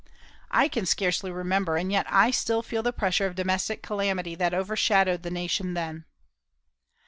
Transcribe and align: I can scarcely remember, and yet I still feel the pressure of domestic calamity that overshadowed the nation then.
I 0.49 0.67
can 0.67 0.87
scarcely 0.87 1.29
remember, 1.29 1.77
and 1.77 1.91
yet 1.91 2.07
I 2.11 2.31
still 2.31 2.63
feel 2.63 2.81
the 2.81 2.91
pressure 2.91 3.27
of 3.27 3.35
domestic 3.35 3.83
calamity 3.83 4.33
that 4.33 4.51
overshadowed 4.51 5.21
the 5.21 5.29
nation 5.29 5.75
then. 5.75 6.05